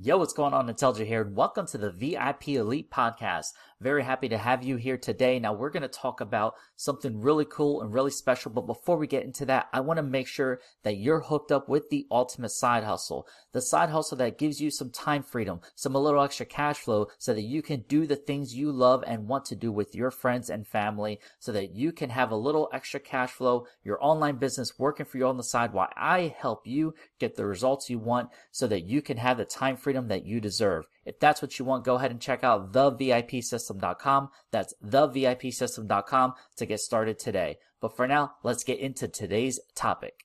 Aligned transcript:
Yo, 0.00 0.18
what's 0.18 0.32
going 0.32 0.52
on? 0.52 0.68
Intelligent 0.68 1.06
here, 1.06 1.22
and 1.22 1.36
welcome 1.36 1.68
to 1.68 1.78
the 1.78 1.92
VIP 1.92 2.48
Elite 2.48 2.90
Podcast. 2.90 3.52
Very 3.80 4.02
happy 4.02 4.28
to 4.28 4.38
have 4.38 4.64
you 4.64 4.74
here 4.74 4.96
today. 4.96 5.38
Now, 5.38 5.52
we're 5.52 5.70
going 5.70 5.82
to 5.82 5.88
talk 5.88 6.20
about 6.20 6.54
something 6.74 7.20
really 7.20 7.44
cool 7.44 7.80
and 7.80 7.92
really 7.92 8.10
special. 8.10 8.50
But 8.50 8.66
before 8.66 8.96
we 8.96 9.06
get 9.06 9.22
into 9.22 9.44
that, 9.46 9.68
I 9.72 9.80
want 9.80 9.98
to 9.98 10.02
make 10.02 10.26
sure 10.26 10.60
that 10.82 10.96
you're 10.96 11.20
hooked 11.20 11.52
up 11.52 11.68
with 11.68 11.90
the 11.90 12.08
ultimate 12.10 12.50
side 12.50 12.82
hustle, 12.82 13.28
the 13.52 13.60
side 13.60 13.90
hustle 13.90 14.16
that 14.18 14.38
gives 14.38 14.60
you 14.60 14.70
some 14.70 14.90
time 14.90 15.22
freedom, 15.22 15.60
some 15.76 15.94
a 15.94 16.00
little 16.00 16.22
extra 16.22 16.46
cash 16.46 16.78
flow 16.78 17.06
so 17.18 17.32
that 17.32 17.42
you 17.42 17.62
can 17.62 17.84
do 17.86 18.04
the 18.06 18.16
things 18.16 18.56
you 18.56 18.72
love 18.72 19.04
and 19.06 19.28
want 19.28 19.44
to 19.44 19.54
do 19.54 19.70
with 19.70 19.94
your 19.94 20.10
friends 20.10 20.50
and 20.50 20.66
family 20.66 21.20
so 21.38 21.52
that 21.52 21.74
you 21.74 21.92
can 21.92 22.10
have 22.10 22.32
a 22.32 22.36
little 22.36 22.68
extra 22.72 22.98
cash 22.98 23.30
flow, 23.30 23.66
your 23.84 24.02
online 24.02 24.36
business 24.36 24.78
working 24.78 25.06
for 25.06 25.18
you 25.18 25.26
on 25.26 25.36
the 25.36 25.44
side 25.44 25.72
while 25.72 25.90
I 25.96 26.34
help 26.36 26.66
you 26.66 26.94
get 27.20 27.36
the 27.36 27.46
results 27.46 27.90
you 27.90 27.98
want 27.98 28.30
so 28.50 28.66
that 28.66 28.86
you 28.86 29.00
can 29.00 29.18
have 29.18 29.36
the 29.36 29.44
time 29.44 29.76
freedom 29.84 30.08
that 30.08 30.26
you 30.26 30.40
deserve. 30.40 30.86
If 31.04 31.20
that's 31.20 31.40
what 31.42 31.58
you 31.58 31.64
want, 31.64 31.84
go 31.84 31.94
ahead 31.94 32.10
and 32.10 32.20
check 32.20 32.42
out 32.42 32.72
thevipsystem.com. 32.72 34.30
That's 34.50 34.74
thevipsystem.com 34.84 36.34
to 36.56 36.66
get 36.66 36.80
started 36.80 37.18
today. 37.18 37.58
But 37.80 37.94
for 37.94 38.08
now, 38.08 38.32
let's 38.42 38.64
get 38.64 38.80
into 38.80 39.06
today's 39.06 39.60
topic. 39.76 40.24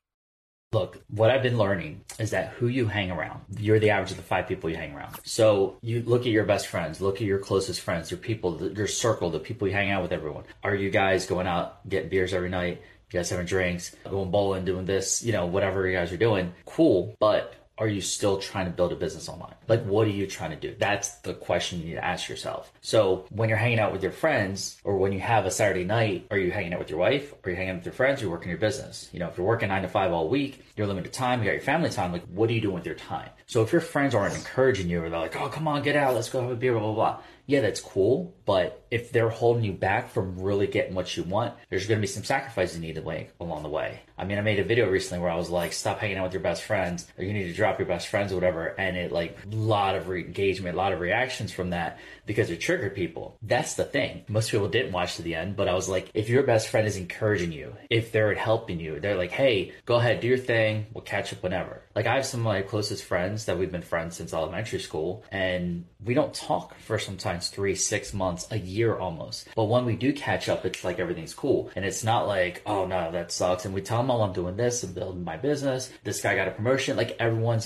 Look, 0.72 1.04
what 1.10 1.32
I've 1.32 1.42
been 1.42 1.58
learning 1.58 2.06
is 2.20 2.30
that 2.30 2.50
who 2.50 2.68
you 2.68 2.86
hang 2.86 3.10
around, 3.10 3.42
you're 3.58 3.80
the 3.80 3.90
average 3.90 4.12
of 4.12 4.18
the 4.18 4.24
five 4.24 4.48
people 4.48 4.70
you 4.70 4.76
hang 4.76 4.94
around. 4.94 5.16
So 5.24 5.78
you 5.82 6.04
look 6.04 6.22
at 6.22 6.32
your 6.32 6.46
best 6.46 6.68
friends, 6.68 7.02
look 7.02 7.16
at 7.16 7.22
your 7.22 7.40
closest 7.40 7.82
friends, 7.82 8.12
your 8.12 8.20
people, 8.20 8.72
your 8.74 8.86
circle, 8.86 9.32
the 9.32 9.40
people 9.40 9.68
you 9.68 9.74
hang 9.74 9.90
out 9.90 10.04
with, 10.04 10.12
everyone. 10.12 10.44
Are 10.64 10.76
you 10.76 10.92
guys 10.92 11.26
going 11.26 11.48
out, 11.48 11.90
getting 11.90 12.10
beers 12.10 12.36
every 12.36 12.50
night? 12.50 12.82
You 13.12 13.20
guys 13.20 13.32
having 13.32 13.48
drinks, 13.48 13.96
going 14.08 14.30
bowling, 14.30 14.64
doing 14.64 14.86
this, 14.86 15.24
you 15.24 15.32
know, 15.32 15.48
whatever 15.48 15.88
you 15.88 15.98
guys 15.98 16.14
are 16.14 16.18
doing? 16.18 16.54
Cool. 16.66 17.16
But 17.20 17.56
are 17.80 17.88
you 17.88 18.02
still 18.02 18.38
trying 18.38 18.66
to 18.66 18.72
build 18.72 18.92
a 18.92 18.96
business 18.96 19.30
online? 19.30 19.56
Like, 19.68 19.84
what 19.86 20.06
are 20.06 20.12
you 20.12 20.28
trying 20.28 20.52
to 20.52 20.58
do? 20.58 20.76
That's 20.78 21.16
the 21.20 21.34
question 21.34 21.80
you 21.80 21.86
need 21.86 21.94
to 21.94 22.06
ask 22.06 22.28
yourself. 22.28 22.72
So, 22.82 23.26
when 23.30 23.50
you're 23.50 23.58
hanging 23.58 23.80
out 23.80 23.94
with 23.94 24.04
your 24.04 24.12
friends, 24.12 24.78
or 24.84 24.98
when 24.98 25.14
you 25.14 25.20
have 25.22 25.46
a 25.46 25.52
Saturday 25.52 25.86
night, 25.86 26.28
are 26.30 26.38
you 26.38 26.52
hanging 26.52 26.74
out 26.74 26.80
with 26.80 26.90
your 26.90 27.00
wife? 27.00 27.34
Are 27.44 27.50
you 27.50 27.56
hanging 27.56 27.72
out 27.72 27.76
with 27.78 27.86
your 27.86 27.94
friends? 27.94 28.22
Or 28.22 28.26
you 28.26 28.32
working 28.32 28.50
your 28.50 28.60
business? 28.60 29.10
You 29.14 29.20
know, 29.20 29.30
if 29.30 29.38
you're 29.38 29.48
working 29.48 29.70
nine 29.70 29.84
to 29.84 29.88
five 29.88 30.12
all 30.12 30.28
week, 30.28 30.64
you're 30.76 30.88
limited 30.88 31.14
time, 31.14 31.40
you 31.40 31.46
got 31.46 31.54
your 31.54 31.62
family 31.62 31.90
time, 31.90 32.12
like, 32.12 32.26
what 32.28 32.50
are 32.50 32.54
you 32.54 32.62
doing 32.62 32.76
with 32.76 32.86
your 32.86 32.96
time? 32.96 33.30
So, 33.48 33.64
if 33.64 33.72
your 33.72 33.82
friends 33.82 34.14
aren't 34.14 34.36
encouraging 34.36 34.90
you, 34.90 35.02
or 35.02 35.10
they're 35.10 35.20
like, 35.20 35.36
oh, 35.38 35.48
come 35.50 35.68
on, 35.68 35.82
get 35.82 35.96
out, 35.96 36.14
let's 36.14 36.30
go 36.30 36.42
have 36.42 36.52
a 36.52 36.56
beer, 36.56 36.74
blah, 36.74 36.82
blah, 36.82 36.94
blah 36.94 37.20
yeah, 37.50 37.62
that's 37.62 37.82
cool. 37.82 38.36
But 38.46 38.86
if 38.92 39.12
they're 39.12 39.30
holding 39.30 39.64
you 39.64 39.74
back 39.74 40.12
from 40.12 40.40
really 40.40 40.68
getting 40.68 40.94
what 40.94 41.18
you 41.18 41.24
want, 41.24 41.56
there's 41.72 41.88
going 41.88 41.98
to 41.98 42.02
be 42.02 42.06
some 42.06 42.24
sacrifices 42.24 42.76
you 42.76 42.82
need 42.86 42.94
to 42.94 43.02
make 43.02 43.32
along 43.40 43.64
the 43.64 43.70
way. 43.70 44.02
I 44.20 44.26
mean, 44.26 44.38
I 44.38 44.42
made 44.42 44.60
a 44.60 44.64
video 44.64 44.88
recently 44.88 45.24
where 45.24 45.32
I 45.32 45.36
was 45.36 45.50
like, 45.50 45.74
stop 45.74 45.98
hanging 45.98 46.20
out 46.20 46.26
with 46.26 46.34
your 46.34 46.44
best 46.44 46.62
friends, 46.62 47.08
or 47.18 47.24
you 47.24 47.34
need 47.34 47.48
to 47.48 47.54
drop 47.70 47.80
your 47.80 47.88
best 47.88 48.08
friends 48.08 48.32
or 48.32 48.36
whatever. 48.36 48.68
And 48.68 48.98
it 48.98 49.12
like 49.12 49.38
a 49.46 49.56
lot 49.56 49.96
of 49.96 50.08
re- 50.08 50.24
engagement, 50.24 50.76
a 50.76 50.78
lot 50.78 50.92
of 50.92 51.00
reactions 51.00 51.52
from 51.52 51.70
that 51.70 52.00
because 52.26 52.50
it 52.50 52.58
triggered 52.58 52.96
people. 52.96 53.38
That's 53.42 53.76
the 53.76 53.84
thing. 53.84 54.24
Most 54.28 54.52
people 54.52 54.68
didn't 54.68 54.92
watch 54.92 55.16
to 55.16 55.22
the 55.22 55.36
end, 55.36 55.56
but 55.56 55.68
I 55.68 55.74
was 55.74 55.90
like, 55.90 56.10
if 56.14 56.30
your 56.30 56.44
best 56.44 56.68
friend 56.70 56.88
is 56.88 56.98
encouraging 56.98 57.52
you, 57.52 57.76
if 57.90 58.12
they're 58.12 58.34
helping 58.36 58.80
you, 58.80 59.00
they're 59.00 59.18
like, 59.18 59.32
hey, 59.32 59.74
go 59.86 59.96
ahead, 59.96 60.20
do 60.20 60.28
your 60.28 60.38
thing. 60.38 60.88
We'll 60.94 61.04
catch 61.04 61.34
up 61.34 61.44
whenever. 61.44 61.82
Like 61.96 62.08
I 62.08 62.16
have 62.16 62.26
some 62.26 62.42
of 62.42 62.46
my 62.46 62.62
closest 62.62 63.04
friends 63.04 63.46
that 63.46 63.58
we've 63.58 63.72
been 63.72 63.82
friends 63.82 64.18
since 64.18 64.34
elementary 64.34 64.80
school 64.80 65.24
and 65.32 65.86
we 66.04 66.14
don't 66.14 66.34
talk 66.34 66.78
for 66.80 66.98
sometimes 66.98 67.50
three, 67.50 67.76
six 67.76 68.14
months, 68.14 68.48
a 68.52 68.58
year 68.58 68.96
almost. 68.96 69.50
But 69.56 69.66
when 69.66 69.86
we 69.86 69.96
do 69.96 70.14
catch 70.14 70.48
up, 70.50 70.66
it's 70.66 70.84
like 70.84 71.00
everything's 71.00 71.34
cool. 71.34 71.72
And 71.76 71.84
it's 71.84 72.04
not 72.04 72.28
like, 72.28 72.62
oh 72.66 72.86
no, 72.86 73.12
that 73.12 73.32
sucks. 73.32 73.66
And 73.66 73.74
we 73.74 73.82
tell 73.82 73.98
them, 73.98 74.12
oh, 74.12 74.22
I'm 74.22 74.34
doing 74.34 74.56
this 74.56 74.84
and 74.84 74.96
building 74.96 75.24
my 75.24 75.38
business. 75.38 75.92
This 76.04 76.22
guy 76.22 76.36
got 76.36 76.48
a 76.48 76.52
promotion. 76.52 76.96
Like 76.96 77.18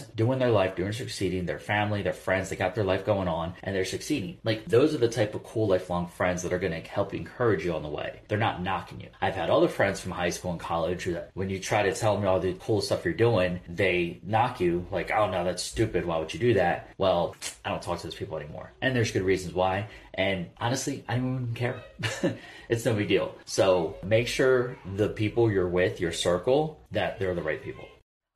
doing 0.01 0.39
their 0.39 0.51
life, 0.51 0.75
doing 0.75 0.91
succeeding, 0.91 1.45
their 1.45 1.59
family, 1.59 2.01
their 2.01 2.13
friends, 2.13 2.49
they 2.49 2.55
got 2.55 2.75
their 2.75 2.83
life 2.83 3.05
going 3.05 3.27
on 3.27 3.53
and 3.63 3.75
they're 3.75 3.85
succeeding. 3.85 4.37
Like 4.43 4.65
those 4.65 4.93
are 4.93 4.99
the 4.99 5.07
type 5.07 5.35
of 5.35 5.43
cool 5.43 5.67
lifelong 5.67 6.07
friends 6.07 6.43
that 6.43 6.53
are 6.53 6.59
going 6.59 6.73
to 6.73 6.89
help 6.89 7.13
encourage 7.13 7.65
you 7.65 7.73
on 7.73 7.83
the 7.83 7.89
way. 7.89 8.21
They're 8.27 8.37
not 8.37 8.61
knocking 8.61 9.01
you. 9.01 9.09
I've 9.21 9.35
had 9.35 9.49
other 9.49 9.67
friends 9.67 9.99
from 9.99 10.11
high 10.11 10.29
school 10.29 10.51
and 10.51 10.59
college 10.59 11.05
that 11.05 11.31
when 11.33 11.49
you 11.49 11.59
try 11.59 11.83
to 11.83 11.93
tell 11.93 12.15
them 12.15 12.27
all 12.27 12.39
the 12.39 12.53
cool 12.53 12.81
stuff 12.81 13.05
you're 13.05 13.13
doing, 13.13 13.59
they 13.67 14.19
knock 14.23 14.59
you 14.59 14.85
like, 14.91 15.11
oh 15.11 15.29
no, 15.29 15.43
that's 15.43 15.63
stupid. 15.63 16.05
Why 16.05 16.17
would 16.17 16.33
you 16.33 16.39
do 16.39 16.53
that? 16.55 16.89
Well, 16.97 17.35
I 17.65 17.69
don't 17.69 17.81
talk 17.81 17.99
to 17.99 18.07
those 18.07 18.15
people 18.15 18.37
anymore. 18.37 18.71
And 18.81 18.95
there's 18.95 19.11
good 19.11 19.23
reasons 19.23 19.53
why. 19.53 19.87
And 20.13 20.49
honestly, 20.59 21.03
I 21.07 21.15
don't 21.15 21.35
even 21.35 21.53
care. 21.55 21.81
it's 22.69 22.85
no 22.85 22.93
big 22.93 23.07
deal. 23.07 23.35
So 23.45 23.95
make 24.03 24.27
sure 24.27 24.77
the 24.95 25.09
people 25.09 25.51
you're 25.51 25.67
with, 25.67 25.99
your 25.99 26.11
circle, 26.11 26.79
that 26.91 27.19
they're 27.19 27.33
the 27.33 27.41
right 27.41 27.61
people. 27.61 27.85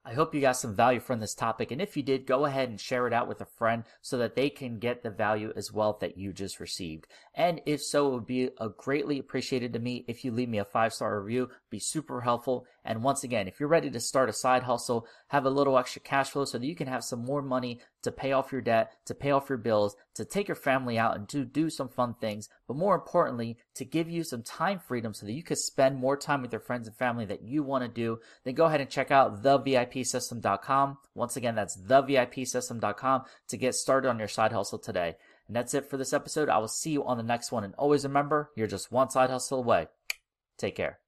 I 0.07 0.13
hope 0.13 0.33
you 0.33 0.39
got 0.39 0.53
some 0.53 0.73
value 0.73 1.01
from 1.01 1.19
this 1.19 1.35
topic. 1.35 1.69
And 1.69 1.81
if 1.81 1.97
you 1.97 2.01
did, 2.01 2.25
go 2.25 2.45
ahead 2.45 2.69
and 2.69 2.79
share 2.79 3.07
it 3.07 3.13
out 3.13 3.27
with 3.27 3.41
a 3.41 3.45
friend 3.45 3.83
so 4.01 4.17
that 4.19 4.35
they 4.35 4.49
can 4.49 4.79
get 4.79 5.03
the 5.03 5.09
value 5.09 5.51
as 5.57 5.73
well 5.73 5.97
that 5.99 6.17
you 6.17 6.31
just 6.31 6.61
received. 6.61 7.07
And 7.35 7.59
if 7.65 7.81
so, 7.81 8.07
it 8.07 8.13
would 8.13 8.25
be 8.25 8.49
greatly 8.77 9.19
appreciated 9.19 9.73
to 9.73 9.79
me 9.79 10.05
if 10.07 10.23
you 10.23 10.31
leave 10.31 10.47
me 10.47 10.59
a 10.59 10.65
five 10.65 10.93
star 10.93 11.19
review, 11.19 11.49
be 11.69 11.79
super 11.79 12.21
helpful. 12.21 12.65
And 12.85 13.03
once 13.03 13.25
again, 13.25 13.49
if 13.49 13.59
you're 13.59 13.67
ready 13.67 13.89
to 13.89 13.99
start 13.99 14.29
a 14.29 14.33
side 14.33 14.63
hustle, 14.63 15.05
have 15.27 15.45
a 15.45 15.49
little 15.49 15.77
extra 15.77 15.99
cash 16.01 16.29
flow 16.29 16.45
so 16.45 16.57
that 16.57 16.65
you 16.65 16.75
can 16.75 16.87
have 16.87 17.03
some 17.03 17.25
more 17.25 17.41
money 17.41 17.81
to 18.07 18.11
pay 18.11 18.31
off 18.31 18.53
your 18.53 18.61
debt, 18.61 18.93
to 19.05 19.13
pay 19.13 19.31
off 19.31 19.49
your 19.49 19.57
bills, 19.57 19.97
to 20.15 20.23
take 20.23 20.47
your 20.47 20.55
family 20.55 20.97
out 20.97 21.17
and 21.17 21.27
to 21.27 21.43
do 21.43 21.69
some 21.69 21.89
fun 21.89 22.15
things, 22.19 22.47
but 22.67 22.77
more 22.77 22.95
importantly, 22.95 23.57
to 23.75 23.83
give 23.83 24.09
you 24.09 24.23
some 24.23 24.41
time 24.41 24.79
freedom 24.79 25.13
so 25.13 25.25
that 25.25 25.33
you 25.33 25.43
can 25.43 25.57
spend 25.57 25.97
more 25.97 26.15
time 26.15 26.41
with 26.41 26.53
your 26.53 26.61
friends 26.61 26.87
and 26.87 26.95
family 26.95 27.25
that 27.25 27.43
you 27.43 27.63
want 27.63 27.83
to 27.83 27.89
do, 27.89 28.19
then 28.45 28.55
go 28.55 28.65
ahead 28.65 28.79
and 28.79 28.89
check 28.89 29.11
out 29.11 29.43
thevipsystem.com. 29.43 30.97
Once 31.13 31.35
again, 31.35 31.55
that's 31.55 31.77
thevipsystem.com 31.77 33.23
to 33.49 33.57
get 33.57 33.75
started 33.75 34.07
on 34.07 34.19
your 34.19 34.27
side 34.29 34.53
hustle 34.53 34.79
today. 34.79 35.15
And 35.47 35.55
that's 35.55 35.73
it 35.73 35.89
for 35.89 35.97
this 35.97 36.13
episode. 36.13 36.49
I 36.49 36.57
will 36.57 36.67
see 36.67 36.91
you 36.91 37.05
on 37.05 37.17
the 37.17 37.23
next 37.23 37.51
one. 37.51 37.63
And 37.63 37.75
always 37.75 38.03
remember, 38.03 38.51
you're 38.55 38.67
just 38.67 38.91
one 38.91 39.09
side 39.09 39.29
hustle 39.29 39.59
away. 39.59 39.87
Take 40.57 40.75
care. 40.75 40.99